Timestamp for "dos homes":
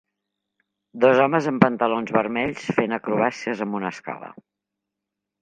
1.03-1.49